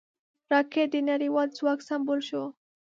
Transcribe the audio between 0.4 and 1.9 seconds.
راکټ د نړیوال ځواک